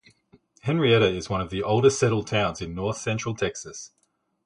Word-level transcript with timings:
Henrietta 0.61 1.05
is 1.07 1.29
one 1.29 1.41
of 1.41 1.51
the 1.51 1.61
oldest 1.61 1.99
settled 1.99 2.25
towns 2.25 2.59
in 2.59 2.73
north 2.73 2.97
central 2.97 3.35
Texas. 3.35 3.91